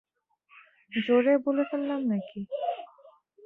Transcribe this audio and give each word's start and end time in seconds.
জোরে 0.91 1.33
বলে 1.45 1.63
ফেললাম 1.69 2.01
নাকি? 2.07 2.39